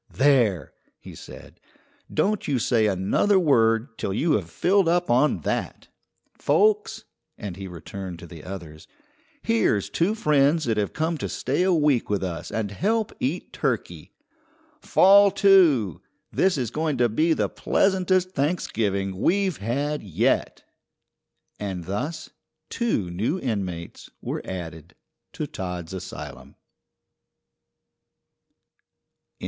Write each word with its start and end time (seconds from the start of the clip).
"There!" 0.09 0.73
he 0.97 1.13
said, 1.13 1.59
"don't 2.11 2.47
you 2.47 2.57
say 2.57 2.87
another 2.87 3.37
word 3.37 3.99
till 3.99 4.11
you 4.15 4.31
have 4.31 4.49
filled 4.49 4.87
up 4.87 5.11
on 5.11 5.41
that. 5.41 5.89
Folks" 6.33 7.03
and 7.37 7.55
he 7.55 7.67
returned 7.67 8.17
to 8.17 8.25
the 8.25 8.43
others 8.43 8.87
"here's 9.43 9.91
two 9.91 10.15
friends 10.15 10.65
that 10.65 10.77
have 10.77 10.93
come 10.93 11.19
to 11.19 11.29
stay 11.29 11.61
a 11.61 11.71
week 11.71 12.09
with 12.09 12.23
us 12.23 12.49
and 12.49 12.71
help 12.71 13.13
eat 13.19 13.53
turkey. 13.53 14.11
Fall 14.79 15.29
to! 15.33 16.01
This 16.31 16.57
is 16.57 16.71
going 16.71 16.97
to 16.97 17.07
be 17.07 17.33
the 17.33 17.47
pleasantest 17.47 18.31
Thanksgiving 18.31 19.19
we've 19.19 19.57
had 19.57 20.01
yet." 20.01 20.63
And 21.59 21.83
thus 21.83 22.31
two 22.71 23.11
new 23.11 23.39
inmates 23.39 24.09
were 24.19 24.41
added 24.45 24.95
to 25.33 25.45
Todd's 25.45 25.93
asylum. 25.93 26.55